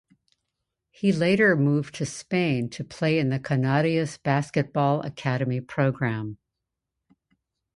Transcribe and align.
He 0.89 1.11
later 1.11 1.55
moved 1.55 1.93
to 1.93 2.07
Spain 2.07 2.71
to 2.71 2.83
play 2.83 3.19
in 3.19 3.29
the 3.29 3.37
Canarias 3.39 4.17
Basketball 4.23 5.01
Academy 5.01 5.61
program. 5.61 6.39